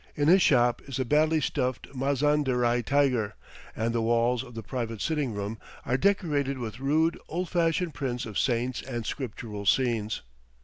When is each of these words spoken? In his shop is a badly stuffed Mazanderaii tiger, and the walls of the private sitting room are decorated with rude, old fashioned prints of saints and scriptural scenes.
In 0.15 0.27
his 0.29 0.41
shop 0.41 0.81
is 0.89 0.97
a 0.97 1.05
badly 1.05 1.39
stuffed 1.39 1.87
Mazanderaii 1.93 2.83
tiger, 2.83 3.35
and 3.75 3.93
the 3.93 4.01
walls 4.01 4.41
of 4.43 4.55
the 4.55 4.63
private 4.63 4.99
sitting 4.99 5.31
room 5.35 5.59
are 5.85 5.95
decorated 5.95 6.57
with 6.57 6.79
rude, 6.79 7.19
old 7.27 7.49
fashioned 7.49 7.93
prints 7.93 8.25
of 8.25 8.39
saints 8.39 8.81
and 8.81 9.05
scriptural 9.05 9.67
scenes. 9.67 10.23